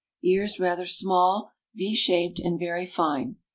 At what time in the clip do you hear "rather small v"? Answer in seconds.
0.59-1.93